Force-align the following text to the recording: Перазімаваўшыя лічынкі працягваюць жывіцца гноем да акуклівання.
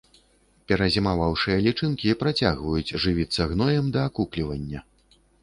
Перазімаваўшыя 0.69 1.57
лічынкі 1.67 2.15
працягваюць 2.23 2.95
жывіцца 3.05 3.49
гноем 3.53 3.85
да 3.99 4.09
акуклівання. 4.13 4.79